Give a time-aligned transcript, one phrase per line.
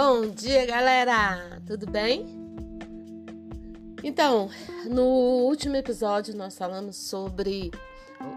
[0.00, 1.60] Bom dia, galera!
[1.66, 2.24] Tudo bem?
[4.04, 4.48] Então,
[4.88, 7.72] no último episódio nós falamos sobre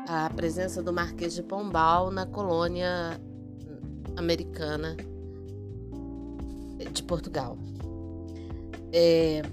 [0.07, 3.21] a presença do Marquês de Pombal na colônia
[4.17, 4.97] americana
[6.91, 7.55] de Portugal.
[8.91, 9.43] É,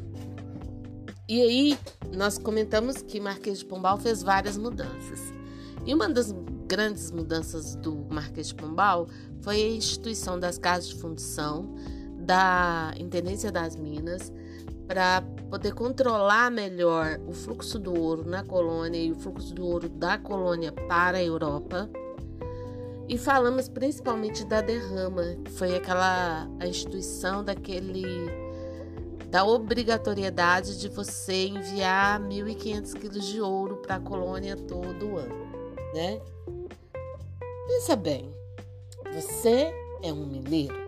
[1.28, 1.78] e aí
[2.10, 5.20] nós comentamos que Marquês de Pombal fez várias mudanças.
[5.84, 6.34] E uma das
[6.66, 9.08] grandes mudanças do Marquês de Pombal
[9.42, 11.74] foi a instituição das casas de fundição,
[12.28, 14.30] da Intendência das Minas,
[14.86, 19.88] para poder controlar melhor o fluxo do ouro na colônia e o fluxo do ouro
[19.88, 21.88] da colônia para a Europa.
[23.08, 28.04] E falamos principalmente da derrama, que foi aquela a instituição daquele
[29.30, 35.46] da obrigatoriedade de você enviar 1.500 quilos de ouro para a colônia todo ano,
[35.94, 36.20] né?
[37.66, 38.30] Pensa bem,
[39.14, 40.87] você é um mineiro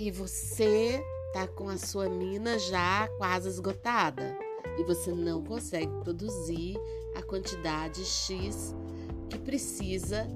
[0.00, 4.34] e você tá com a sua mina já quase esgotada
[4.78, 6.74] e você não consegue produzir
[7.14, 8.74] a quantidade X
[9.28, 10.26] que precisa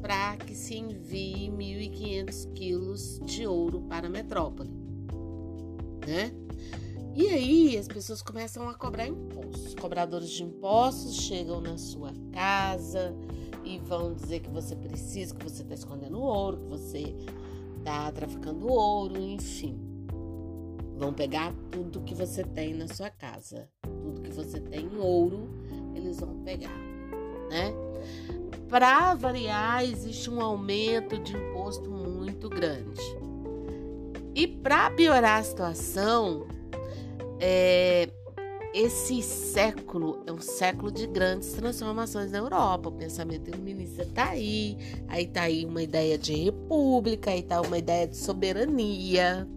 [0.00, 4.70] para que se envie 1.500 quilos de ouro para a metrópole,
[6.08, 6.32] né?
[7.14, 9.74] E aí as pessoas começam a cobrar impostos.
[9.74, 13.14] Cobradores de impostos chegam na sua casa,
[13.64, 17.14] e vão dizer que você precisa, que você está escondendo ouro, que você
[17.80, 19.78] está traficando ouro, enfim.
[20.96, 25.48] Vão pegar tudo que você tem na sua casa, tudo que você tem em ouro,
[25.94, 26.76] eles vão pegar,
[27.48, 27.72] né?
[28.68, 33.00] Para variar, existe um aumento de imposto muito grande.
[34.34, 36.46] E para piorar a situação,
[37.40, 38.08] é,
[38.72, 42.88] esse século é um século de grandes transformações na Europa.
[42.88, 47.78] O pensamento iluminista está aí, aí está aí uma ideia de república, aí está uma
[47.78, 49.48] ideia de soberania,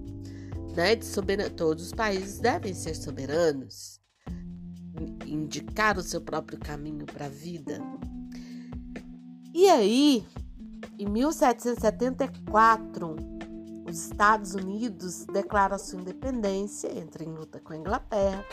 [0.76, 0.96] né?
[0.96, 1.52] De soberania.
[1.52, 4.00] Todos os países devem ser soberanos,
[5.26, 7.80] indicar o seu próprio caminho para a vida.
[9.54, 10.26] E aí,
[10.98, 13.16] em 1774,
[13.86, 18.44] os Estados Unidos declaram sua independência, entra em luta com a Inglaterra.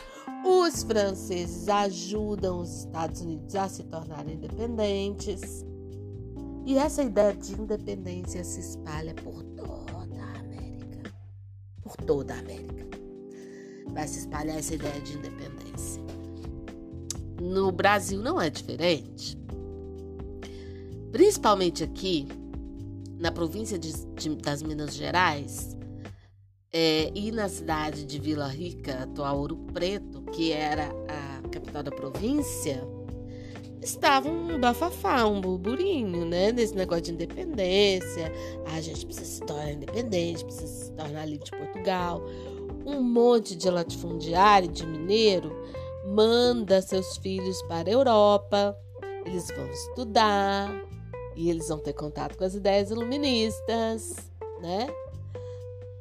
[0.45, 5.65] Os franceses ajudam os Estados Unidos a se tornarem independentes.
[6.65, 11.13] E essa ideia de independência se espalha por toda a América.
[11.83, 12.87] Por toda a América.
[13.89, 16.03] Vai se espalhar essa ideia de independência.
[17.41, 19.39] No Brasil não é diferente.
[21.11, 22.29] Principalmente aqui,
[23.19, 25.77] na província de, de, das Minas Gerais
[26.73, 31.91] é, e na cidade de Vila Rica, atual Ouro Preto, que era a capital da
[31.91, 32.87] província,
[33.83, 36.53] estava um bafafá, um burburinho, né?
[36.53, 38.33] Desse negócio de independência.
[38.67, 42.23] Ah, a gente precisa se tornar independente, precisa se tornar livre de Portugal.
[42.87, 45.51] Um monte de latifundiário, de mineiro,
[46.07, 48.77] manda seus filhos para a Europa.
[49.25, 50.71] Eles vão estudar,
[51.37, 54.15] e eles vão ter contato com as ideias iluministas,
[54.61, 54.89] né?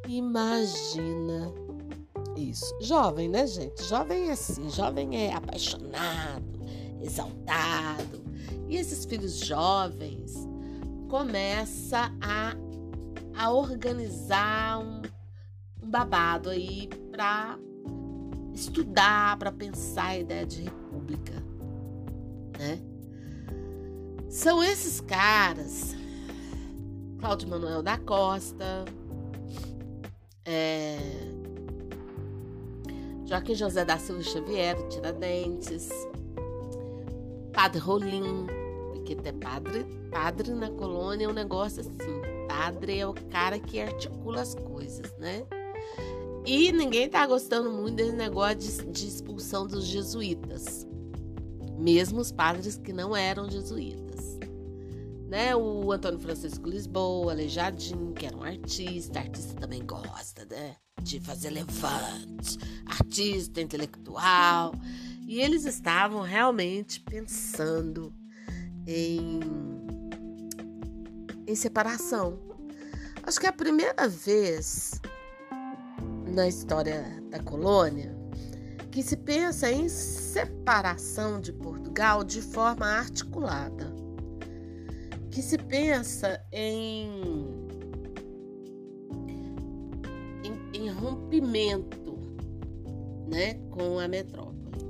[0.10, 1.54] Imagina
[2.36, 2.76] isso.
[2.82, 3.84] Jovem, né, gente?
[3.84, 6.60] Jovem é assim, jovem é apaixonado,
[7.00, 8.20] exaltado.
[8.68, 10.34] E esses filhos jovens
[11.08, 12.56] começa a,
[13.38, 15.04] a organizar um,
[15.84, 17.60] um babado aí para
[18.52, 21.36] estudar, para pensar a ideia de república,
[22.58, 22.80] né?
[24.28, 25.96] São esses caras,
[27.20, 28.86] Cláudio Manuel da Costa,
[30.50, 30.98] é,
[33.24, 35.90] Joaquim José da Silva Xavier, Tiradentes,
[37.54, 38.48] Padre Rolim,
[38.92, 42.22] porque ter padre, padre na colônia é um negócio assim.
[42.48, 45.46] Padre é o cara que articula as coisas, né?
[46.46, 50.88] E ninguém tá gostando muito desse negócio de, de expulsão dos jesuítas,
[51.78, 54.10] mesmo os padres que não eram jesuítas
[55.30, 55.56] né?
[55.56, 60.76] O Antônio Francisco Lisboa, Aleijadinho, que era um artista, artista também gosta, né?
[61.02, 64.74] De fazer levante, artista, intelectual.
[65.28, 68.12] E eles estavam realmente pensando
[68.88, 69.40] em,
[71.46, 72.40] em separação.
[73.22, 75.00] Acho que é a primeira vez
[76.28, 78.18] na história da colônia
[78.92, 83.99] que se pensa em separação de Portugal de forma articulada
[85.40, 87.10] que se pensa em,
[90.44, 92.20] em, em rompimento
[93.26, 94.84] né, com a metrópole.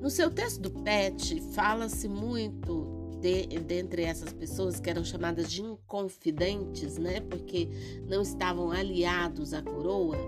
[0.00, 5.62] No seu texto do PET, fala-se muito de, dentre essas pessoas que eram chamadas de
[5.62, 7.20] inconfidentes, né?
[7.20, 7.68] Porque
[8.08, 10.18] não estavam aliados à coroa,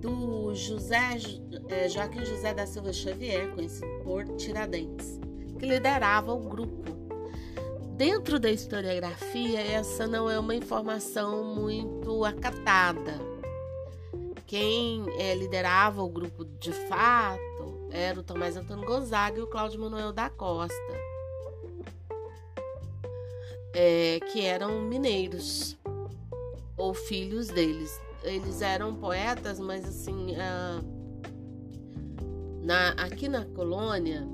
[0.00, 1.18] do José
[1.68, 5.20] é, Joaquim José da Silva Xavier, conhecido por Tiradentes,
[5.58, 6.93] que liderava o grupo.
[7.96, 13.20] Dentro da historiografia, essa não é uma informação muito acatada.
[14.46, 19.80] Quem é, liderava o grupo de fato era o Tomás Antônio Gonzaga e o Cláudio
[19.80, 20.74] Manuel da Costa,
[23.72, 25.76] é, que eram mineiros
[26.76, 28.00] ou filhos deles.
[28.24, 30.84] Eles eram poetas, mas assim, uh,
[32.60, 34.26] na, aqui na colônia,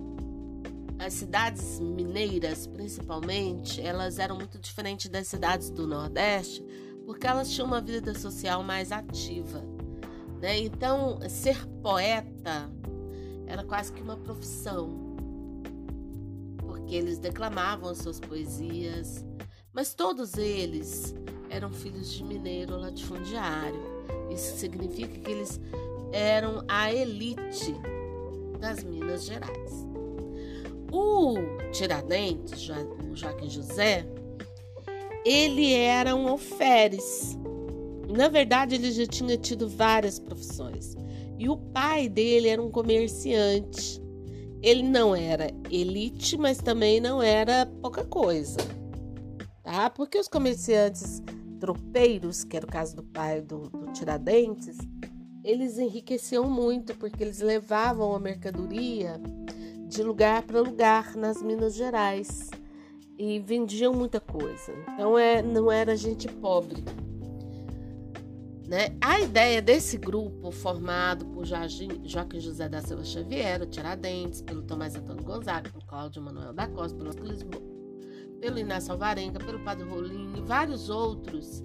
[1.01, 6.63] as cidades mineiras, principalmente, elas eram muito diferentes das cidades do Nordeste,
[7.07, 9.65] porque elas tinham uma vida social mais ativa.
[10.43, 10.59] Né?
[10.59, 12.71] Então, ser poeta
[13.47, 15.17] era quase que uma profissão,
[16.59, 19.25] porque eles declamavam suas poesias,
[19.73, 21.15] mas todos eles
[21.49, 23.81] eram filhos de mineiro latifundiário.
[24.31, 25.59] Isso significa que eles
[26.13, 27.75] eram a elite
[28.61, 29.80] das Minas Gerais.
[30.93, 31.37] O
[31.73, 32.69] Tiradentes,
[33.11, 34.07] o Joaquim José,
[35.25, 37.39] ele era um alferes.
[38.09, 40.97] Na verdade, ele já tinha tido várias profissões.
[41.39, 44.03] E o pai dele era um comerciante.
[44.63, 48.59] Ele não era elite, mas também não era pouca coisa.
[49.63, 49.89] Tá?
[49.89, 51.23] Porque os comerciantes
[51.61, 54.77] tropeiros, que era o caso do pai do, do Tiradentes,
[55.45, 59.21] eles enriqueciam muito porque eles levavam a mercadoria
[59.91, 62.49] de lugar para lugar nas Minas Gerais
[63.19, 64.73] e vendiam muita coisa.
[64.95, 66.85] Então é, não era gente pobre.
[68.69, 68.97] Né?
[69.01, 75.25] A ideia desse grupo, formado por Joaquim José da Silva Xavier, Tiradentes, pelo Tomás Antônio
[75.25, 77.61] Gonzaga, pelo Cláudio Manuel da Costa, pelo Lisboa,
[78.41, 81.65] pelo Inácio Alvarenga, pelo Padre Rolim e vários outros,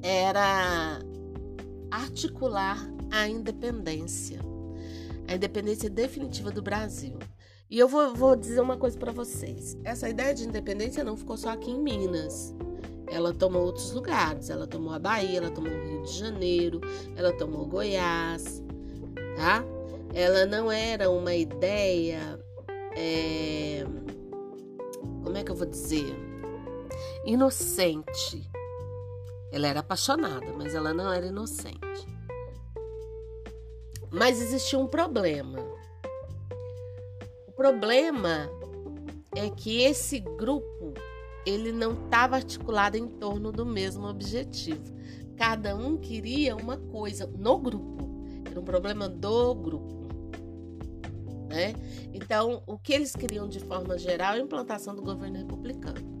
[0.00, 1.00] era
[1.90, 2.78] articular
[3.10, 4.38] a independência,
[5.28, 7.18] a independência definitiva do Brasil.
[7.68, 11.36] E eu vou, vou dizer uma coisa para vocês: essa ideia de independência não ficou
[11.36, 12.54] só aqui em Minas.
[13.08, 14.50] Ela tomou outros lugares.
[14.50, 16.80] Ela tomou a Bahia, ela tomou o Rio de Janeiro,
[17.16, 18.62] ela tomou Goiás,
[19.36, 19.64] tá?
[20.14, 22.38] Ela não era uma ideia.
[22.96, 23.84] É
[25.26, 26.14] como é que eu vou dizer?
[27.24, 28.48] Inocente.
[29.50, 32.15] Ela era apaixonada, mas ela não era inocente.
[34.16, 35.58] Mas existia um problema.
[37.46, 38.48] O problema
[39.34, 40.94] é que esse grupo
[41.44, 44.96] ele não estava articulado em torno do mesmo objetivo.
[45.36, 48.08] Cada um queria uma coisa no grupo.
[48.50, 50.08] Era um problema do grupo.
[51.50, 51.74] Né?
[52.12, 56.16] Então, o que eles queriam de forma geral é a implantação do governo republicano.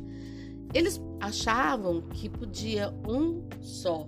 [0.74, 4.06] Eles achavam que podia um só,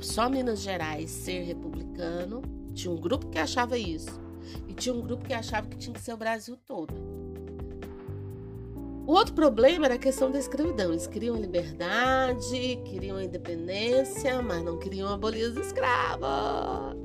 [0.00, 2.59] só Minas Gerais ser republicano.
[2.80, 4.18] Tinha um grupo que achava isso.
[4.66, 6.94] E tinha um grupo que achava que tinha que ser o Brasil todo.
[9.06, 10.90] O outro problema era a questão da escravidão.
[10.90, 16.96] Eles queriam liberdade, queriam independência, mas não queriam abolir os escravos.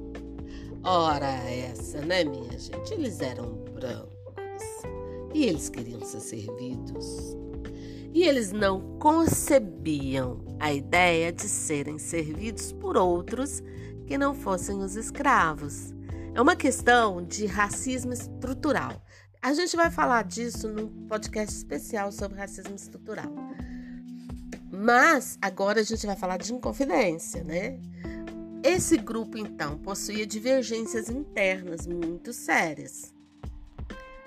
[0.82, 2.94] Ora, essa, né, minha gente?
[2.94, 4.14] Eles eram brancos
[5.34, 7.36] e eles queriam ser servidos.
[8.14, 13.62] E eles não concebiam a ideia de serem servidos por outros
[14.06, 15.94] que não fossem os escravos.
[16.34, 19.02] É uma questão de racismo estrutural.
[19.42, 23.32] A gente vai falar disso num podcast especial sobre racismo estrutural.
[24.72, 27.80] Mas agora a gente vai falar de inconfidência, né?
[28.64, 33.14] Esse grupo, então, possuía divergências internas muito sérias.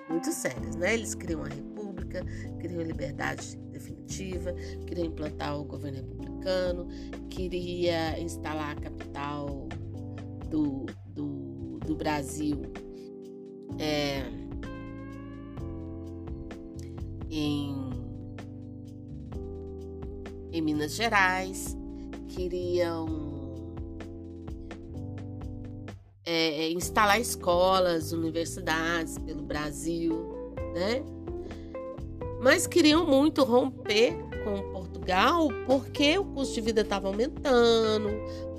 [0.08, 0.94] Muito sérias, né?
[0.94, 2.24] Eles queriam a república,
[2.60, 4.52] queriam a liberdade definitiva,
[4.86, 6.37] queriam implantar o governo republicano,
[7.28, 9.68] queria instalar a capital
[10.48, 12.62] do, do, do Brasil
[13.78, 14.22] é,
[17.30, 17.74] em,
[20.52, 21.76] em Minas Gerais,
[22.28, 23.28] queriam
[26.24, 31.02] é, é, instalar escolas, universidades pelo Brasil, né?
[32.40, 34.14] Mas queriam muito romper
[34.44, 38.10] com Portugal porque o custo de vida estava aumentando,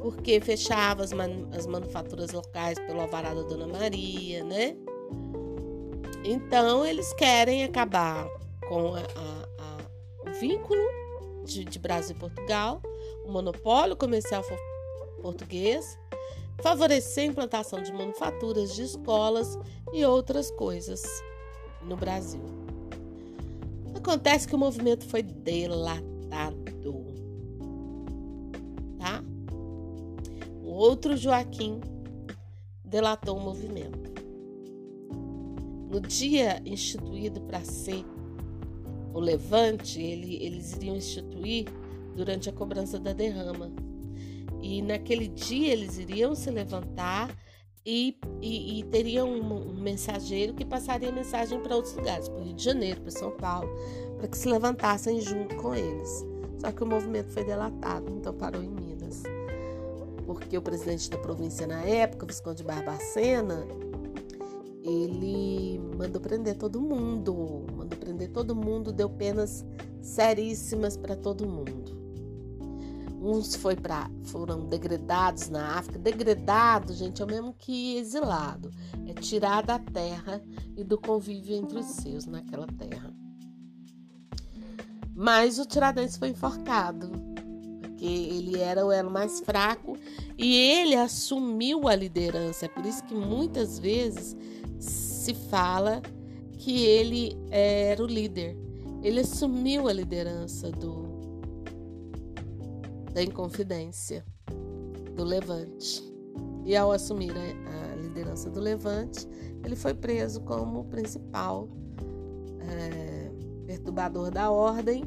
[0.01, 4.75] porque fechava as, man as manufaturas locais pelo alvará da Dona Maria, né?
[6.23, 8.27] Então eles querem acabar
[8.67, 10.81] com a, a, a, o vínculo
[11.45, 12.81] de, de Brasil e Portugal,
[13.25, 14.43] o monopólio comercial
[15.21, 15.97] português
[16.61, 19.57] favorecer a implantação de manufaturas, de escolas
[19.93, 21.01] e outras coisas.
[21.81, 22.41] no Brasil.
[23.95, 26.18] Acontece que o movimento foi delatado.
[28.97, 29.23] Tá?
[30.63, 31.79] O outro Joaquim
[32.83, 34.09] delatou o movimento.
[35.89, 38.05] No dia instituído para ser
[39.13, 41.65] o levante, ele, eles iriam instituir
[42.15, 43.71] durante a cobrança da derrama.
[44.61, 47.35] E naquele dia eles iriam se levantar
[47.85, 52.43] e, e, e teriam um, um, mensageiro que passaria mensagem para outros lugares, para o
[52.43, 53.69] Rio de Janeiro, para São Paulo,
[54.19, 56.25] para que se levantassem junto com eles.
[56.59, 59.23] Só que o movimento foi delatado, então parou em Minas.
[60.25, 63.65] Porque o presidente da província na época, Visconde Barbacena,
[64.83, 69.65] ele mandou prender todo mundo, mandou prender todo mundo, deu penas
[70.01, 71.97] seríssimas para todo mundo.
[73.21, 75.99] Uns foi pra, foram degradados na África.
[75.99, 78.69] Degradado, gente, é o mesmo que exilado.
[79.07, 80.41] É tirar da terra
[80.75, 83.13] e do convívio entre os seus naquela terra.
[85.21, 87.11] Mas o Tiradentes foi enforcado,
[87.81, 89.97] porque ele era o elo mais fraco
[90.37, 92.67] e ele assumiu a liderança.
[92.67, 94.37] É por isso que muitas vezes
[94.79, 96.01] se fala
[96.53, 98.55] que ele era o líder.
[99.03, 101.03] Ele assumiu a liderança do,
[103.13, 104.25] da Inconfidência,
[105.17, 106.01] do Levante.
[106.63, 109.27] E ao assumir a, a liderança do Levante,
[109.65, 111.67] ele foi preso como principal
[112.61, 113.18] é,
[113.69, 115.03] perturbador da ordem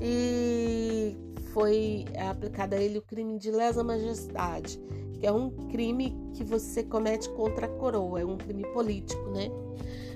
[0.00, 1.14] e
[1.52, 4.80] foi aplicado a ele o crime de lesa majestade,
[5.12, 9.50] que é um crime que você comete contra a coroa, é um crime político, né?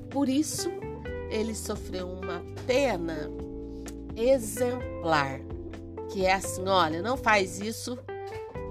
[0.09, 0.71] Por isso,
[1.29, 3.31] ele sofreu uma pena
[4.17, 5.41] exemplar
[6.11, 7.99] que é assim, olha, não faz isso,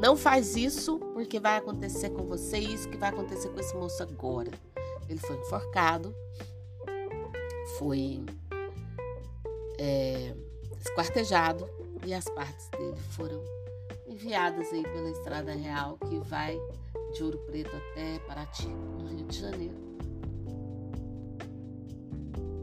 [0.01, 4.01] não faz isso porque vai acontecer com você isso que vai acontecer com esse moço
[4.01, 4.49] agora.
[5.07, 6.15] Ele foi enforcado,
[7.77, 8.25] foi
[9.77, 10.33] é,
[10.79, 11.67] esquartejado
[12.05, 13.41] e as partes dele foram
[14.07, 16.59] enviadas aí pela Estrada Real que vai
[17.13, 19.85] de Ouro Preto até Paraty, no Rio de Janeiro.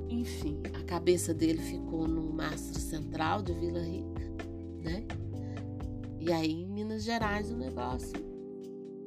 [0.09, 4.12] Enfim, a cabeça dele ficou no mastro central de Vila Rica
[4.83, 5.04] né?
[6.19, 8.12] E aí em Minas Gerais o negócio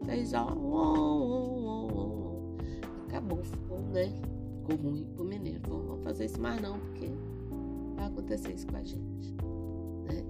[0.05, 0.47] fez ó,
[3.07, 4.13] acabou, ficou, né?
[4.59, 5.61] Ficou ruim pro mineiro.
[5.67, 7.11] Vamos fazer isso mais não, porque
[8.55, 9.35] isso com a gente.
[10.05, 10.23] Né?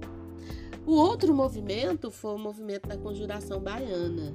[0.86, 4.32] O outro movimento foi o movimento da conjuração baiana,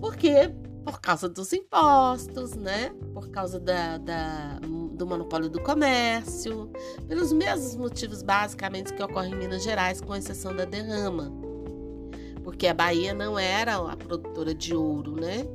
[0.00, 2.90] Porque por causa dos impostos, né?
[3.12, 6.70] Por causa da, da, do monopólio do comércio,
[7.06, 11.30] pelos mesmos motivos basicamente que ocorrem em Minas Gerais, com exceção da derrama.
[12.48, 15.46] Porque a Bahia não era a produtora de ouro, né?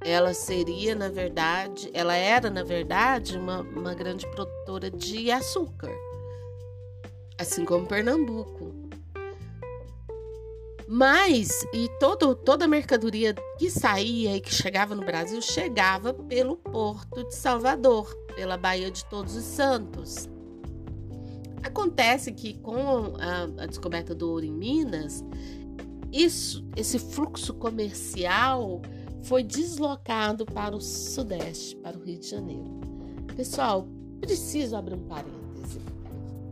[0.00, 5.90] Ela seria, na verdade, ela era, na verdade, uma, uma grande produtora de açúcar,
[7.36, 8.88] assim como Pernambuco.
[10.86, 16.56] Mas, e todo, toda a mercadoria que saía e que chegava no Brasil chegava pelo
[16.58, 20.28] Porto de Salvador, pela Baía de Todos os Santos.
[21.64, 25.24] Acontece que com a, a descoberta do ouro em Minas,
[26.14, 28.80] isso, esse fluxo comercial
[29.22, 32.70] foi deslocado para o Sudeste, para o Rio de Janeiro.
[33.34, 33.88] Pessoal,
[34.20, 35.80] preciso abrir um parêntese.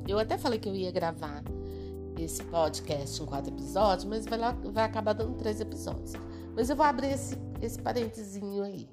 [0.08, 1.44] Eu até falei que eu ia gravar
[2.18, 6.14] esse podcast em quatro episódios, mas vai, lá, vai acabar dando três episódios.
[6.56, 8.88] Mas eu vou abrir esse, esse parentezinho aí.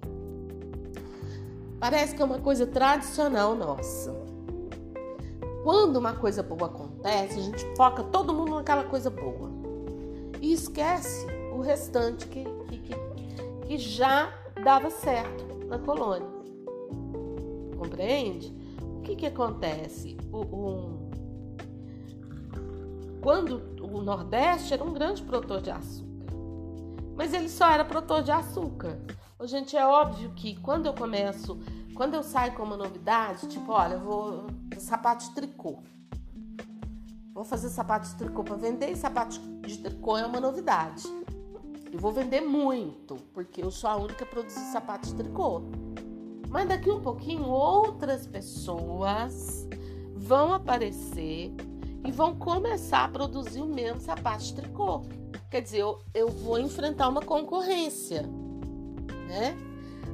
[1.79, 4.13] Parece que é uma coisa tradicional nossa.
[5.63, 9.58] Quando uma coisa boa acontece, a gente foca todo mundo naquela coisa boa.
[10.41, 12.95] E esquece o restante que, que, que,
[13.67, 16.27] que já dava certo na colônia.
[17.77, 18.55] Compreende?
[18.81, 20.17] O que, que acontece?
[20.31, 21.09] O, o,
[23.21, 26.09] quando o Nordeste era um grande produtor de açúcar,
[27.15, 28.99] mas ele só era produtor de açúcar.
[29.37, 31.59] Ô, gente, é óbvio que quando eu começo,
[31.95, 35.83] quando eu saio com uma novidade, tipo, olha, eu vou sapato de tricô.
[37.39, 41.07] Vou fazer sapato de tricô para vender e sapato de tricô é uma novidade.
[41.89, 45.61] Eu vou vender muito, porque eu sou a única a produzir sapato de tricô.
[46.49, 49.65] Mas daqui um pouquinho outras pessoas
[50.13, 51.55] vão aparecer
[52.05, 55.03] e vão começar a produzir o mesmo sapato de tricô.
[55.49, 58.23] Quer dizer, eu, eu vou enfrentar uma concorrência,
[59.29, 59.57] né?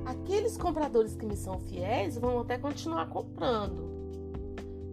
[0.05, 3.94] Aqueles compradores que me são fiéis vão até continuar comprando.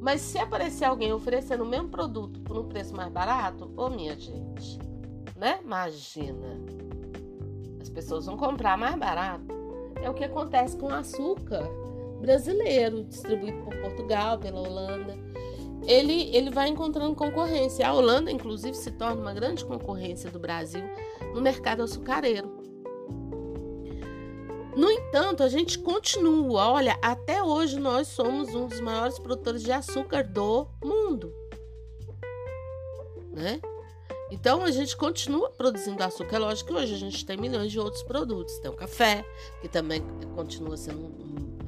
[0.03, 4.19] Mas se aparecer alguém oferecendo o mesmo produto por um preço mais barato, ô minha
[4.19, 4.77] gente,
[5.37, 5.61] né?
[5.63, 6.59] Imagina.
[7.81, 9.47] As pessoas vão comprar mais barato.
[10.03, 11.63] É o que acontece com o açúcar
[12.21, 15.17] brasileiro, distribuído por Portugal, pela Holanda.
[15.87, 17.87] Ele, ele vai encontrando concorrência.
[17.87, 20.83] A Holanda, inclusive, se torna uma grande concorrência do Brasil
[21.33, 22.52] no mercado açucareiro.
[24.75, 26.69] No entanto, a gente continua.
[26.71, 31.33] Olha, até hoje nós somos um dos maiores produtores de açúcar do mundo,
[33.33, 33.61] né?
[34.31, 36.37] Então a gente continua produzindo açúcar.
[36.37, 38.59] É lógico que hoje a gente tem milhões de outros produtos.
[38.59, 39.23] Tem o café,
[39.61, 40.03] que também
[40.35, 41.59] continua sendo um,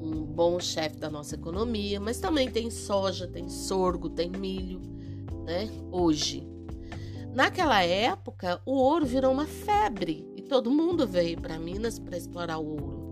[0.00, 4.80] um bom chefe da nossa economia, mas também tem soja, tem sorgo, tem milho,
[5.44, 5.68] né?
[5.90, 6.53] Hoje.
[7.34, 12.66] Naquela época, o ouro virou uma febre todo mundo veio para Minas para explorar o
[12.66, 13.04] ouro.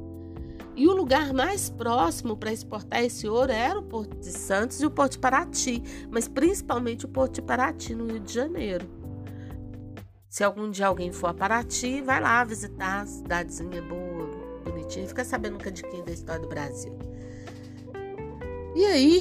[0.76, 4.86] E o lugar mais próximo para exportar esse ouro era o Porto de Santos e
[4.86, 8.88] o Porto de Paraty, mas principalmente o Porto de Paraty, no Rio de Janeiro.
[10.28, 14.30] Se algum dia alguém for a Paraty, vai lá visitar a cidadezinha boa,
[14.64, 16.96] bonitinha, fica sabendo um cadinho da história do Brasil.
[18.74, 19.20] E aí,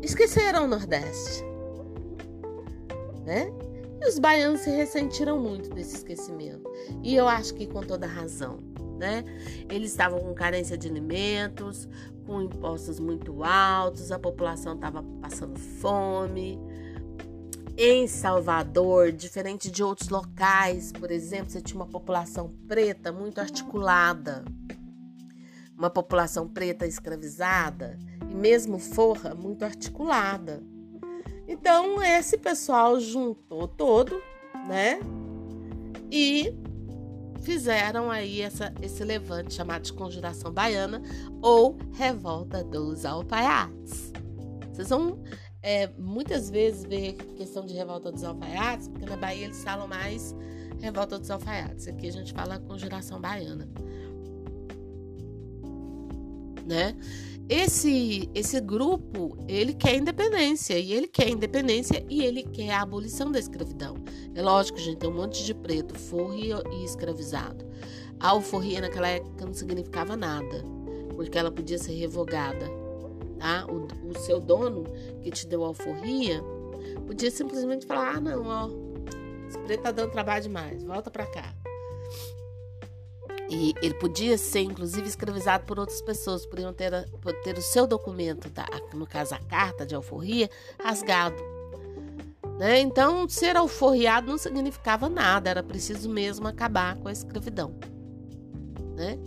[0.00, 1.42] esqueceram o Nordeste,
[3.24, 3.52] né?
[4.00, 6.68] E os baianos se ressentiram muito desse esquecimento.
[7.02, 8.58] E eu acho que com toda razão.
[8.98, 9.24] Né?
[9.68, 11.88] Eles estavam com carência de alimentos,
[12.24, 16.58] com impostos muito altos, a população estava passando fome.
[17.76, 24.44] Em Salvador, diferente de outros locais, por exemplo, você tinha uma população preta muito articulada,
[25.76, 27.98] uma população preta escravizada
[28.30, 30.62] e mesmo forra muito articulada.
[31.46, 34.22] Então, esse pessoal juntou todo,
[34.68, 35.00] né?
[36.10, 36.54] E
[37.42, 41.02] fizeram aí essa, esse levante chamado de Conjuração Baiana
[41.40, 44.12] ou Revolta dos Alfaiates.
[44.72, 45.22] Vocês vão
[45.62, 50.34] é, muitas vezes ver questão de Revolta dos Alfaiates, porque na Bahia eles falam mais
[50.80, 51.86] Revolta dos Alfaiates.
[51.86, 53.68] Aqui a gente fala Conjuração Baiana.
[56.66, 56.96] Né?
[57.54, 63.30] Esse, esse grupo, ele quer independência, e ele quer independência e ele quer a abolição
[63.30, 63.96] da escravidão.
[64.34, 67.62] É lógico, gente, tem um monte de preto, forro e, escravizado.
[68.18, 70.64] A alforria naquela época não significava nada,
[71.14, 72.64] porque ela podia ser revogada.
[73.38, 73.66] Tá?
[73.66, 74.84] O, o seu dono
[75.20, 76.42] que te deu a alforria
[77.06, 78.70] podia simplesmente falar: ah, não, ó,
[79.46, 81.54] esse preto tá dando trabalho demais, volta pra cá.
[83.52, 86.90] E ele podia ser, inclusive, escravizado por outras pessoas, podiam ter,
[87.44, 90.48] ter o seu documento, da, no caso a carta de alforria,
[90.82, 91.36] rasgado.
[92.58, 92.80] Né?
[92.80, 97.74] Então, ser alforriado não significava nada, era preciso mesmo acabar com a escravidão.
[98.96, 99.18] Né?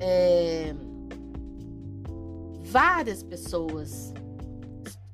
[0.00, 0.74] É...
[2.64, 4.12] Várias pessoas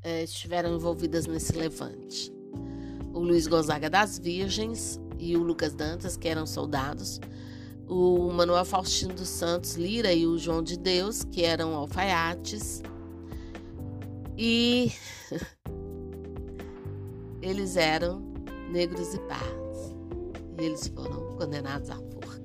[0.02, 2.32] é, estiveram envolvidas nesse levante.
[3.12, 7.20] O Luiz Gonzaga das Virgens e o Lucas Dantas, que eram soldados,
[7.92, 12.82] o Manuel Faustino dos Santos Lira e o João de Deus, que eram alfaiates.
[14.36, 14.90] E
[17.42, 18.20] eles eram
[18.70, 19.94] negros e pardos.
[20.58, 22.42] E eles foram condenados à forca.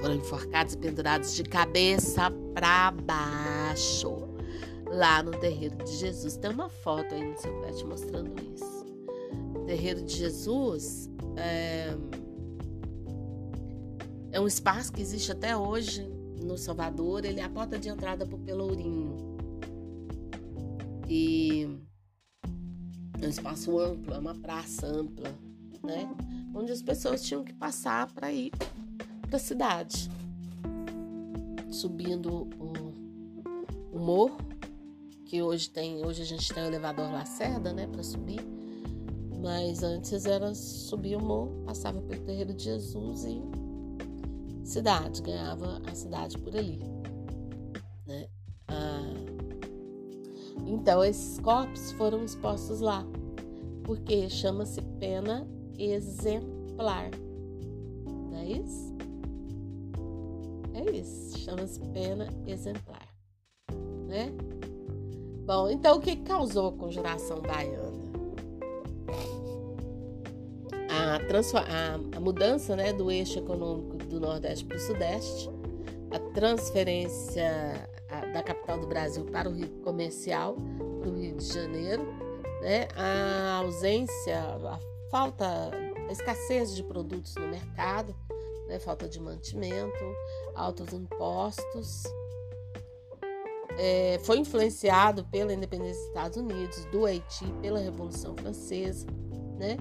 [0.00, 4.28] Foram enforcados e pendurados de cabeça para baixo.
[4.86, 6.36] Lá no terreiro de Jesus.
[6.36, 8.86] Tem uma foto aí no seu pet mostrando isso.
[9.56, 11.10] O terreiro de Jesus.
[11.36, 11.94] É
[14.40, 16.02] é um espaço que existe até hoje
[16.42, 17.26] no Salvador.
[17.26, 19.36] Ele é a porta de entrada para o Pelourinho.
[21.06, 21.68] E
[23.20, 25.28] é um espaço amplo, é uma praça ampla,
[25.82, 26.08] né?
[26.54, 28.50] Onde as pessoas tinham que passar para ir
[29.26, 30.10] para a cidade.
[31.70, 34.38] Subindo o, o morro,
[35.26, 38.40] que hoje tem, hoje a gente tem o elevador Lacerda, né, para subir.
[39.42, 43.59] Mas antes era subir o morro, passava pelo terreiro de Jesus e
[44.70, 46.78] cidade, ganhava a cidade por ali.
[48.06, 48.28] Né?
[48.68, 49.14] Ah,
[50.64, 53.04] então esses corpos foram expostos lá,
[53.82, 57.10] porque chama-se pena exemplar.
[58.30, 58.94] Não é isso?
[60.72, 63.08] É isso, chama-se pena exemplar.
[64.06, 64.32] Né?
[65.46, 67.90] Bom, então o que causou a conjuração baiana?
[70.88, 75.50] A, a, a mudança né, do eixo econômico do Nordeste para o Sudeste,
[76.10, 77.88] a transferência
[78.32, 80.56] da capital do Brasil para o Rio Comercial,
[81.00, 82.02] para o Rio de Janeiro,
[82.60, 84.78] né, a ausência, a
[85.10, 85.70] falta,
[86.08, 88.14] a escassez de produtos no mercado,
[88.68, 90.04] né, falta de mantimento,
[90.54, 92.04] altos impostos,
[93.78, 99.06] é, foi influenciado pela independência dos Estados Unidos, do Haiti, pela Revolução Francesa,
[99.58, 99.76] né?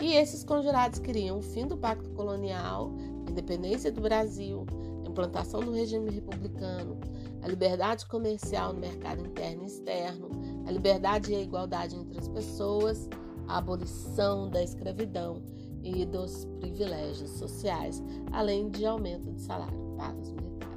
[0.00, 2.90] E esses conjurados queriam o fim do pacto colonial,
[3.26, 4.66] a independência do Brasil,
[5.04, 6.98] a implantação do regime republicano,
[7.42, 10.28] a liberdade comercial no mercado interno e externo,
[10.66, 13.08] a liberdade e a igualdade entre as pessoas,
[13.46, 15.42] a abolição da escravidão
[15.82, 20.74] e dos privilégios sociais, além de aumento de salário para os militares.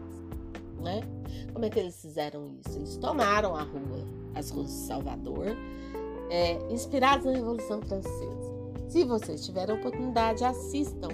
[0.84, 1.02] Né?
[1.54, 2.78] Como é que eles fizeram isso?
[2.78, 4.06] Eles tomaram a rua,
[4.36, 5.48] as ruas de Salvador,
[6.30, 8.58] é, inspirados na Revolução Francesa.
[8.90, 11.10] Se vocês tiverem oportunidade, assistam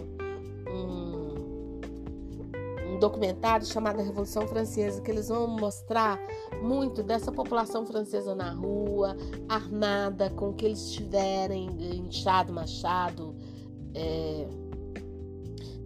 [3.04, 6.18] documentário chamado Revolução Francesa, que eles vão mostrar
[6.62, 9.18] muito dessa população francesa na rua,
[9.50, 13.36] armada, com o que eles tiverem, enxado, machado,
[13.94, 14.48] é,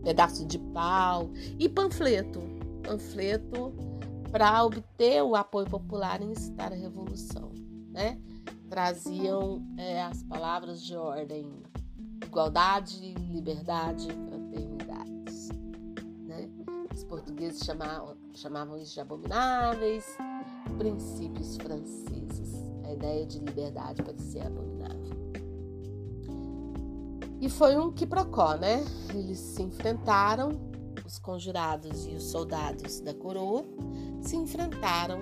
[0.04, 2.40] pedaço de pau e panfleto.
[2.84, 3.74] Panfleto
[4.32, 7.52] para obter o apoio popular e incitar a revolução.
[7.90, 8.22] Né?
[8.70, 11.52] Traziam é, as palavras de ordem
[12.24, 14.08] igualdade, liberdade?
[16.98, 20.04] Os portugueses chamavam, chamavam isso de abomináveis,
[20.80, 22.56] princípios franceses.
[22.86, 25.16] A ideia de liberdade pode ser abominável.
[27.40, 28.84] E foi um quiprocó, né?
[29.14, 30.60] Eles se enfrentaram,
[31.06, 33.64] os conjurados e os soldados da coroa
[34.20, 35.20] se enfrentaram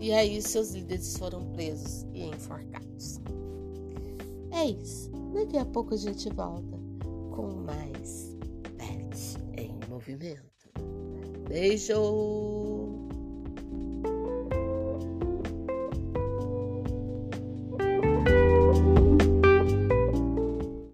[0.00, 3.20] e aí seus líderes foram presos e enforcados.
[4.50, 5.12] É isso.
[5.32, 6.76] Daqui a pouco a gente volta
[7.30, 8.36] com mais
[8.76, 10.51] Pet em Movimento.
[11.52, 12.71] Beijo!